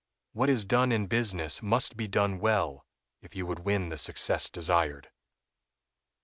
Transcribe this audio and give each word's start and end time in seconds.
What 0.33 0.49
is 0.49 0.65
done 0.65 0.91
in 0.91 1.05
business 1.05 1.61
must 1.61 1.95
be 1.95 2.07
done 2.07 2.39
well 2.39 2.87
if 3.21 3.35
you 3.35 3.45
would 3.45 3.59
win 3.59 3.89
the 3.89 3.97
success 3.97 4.49
desired. 4.49 5.11